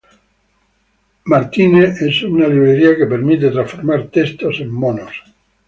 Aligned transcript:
Mermaid 1.27 2.01
es 2.01 2.23
una 2.23 2.47
librería 2.47 2.97
que 2.97 3.05
permite 3.05 3.51
transformar 3.51 4.07
texto 4.07 4.49
en 4.51 4.71
“monos”. 4.73 5.13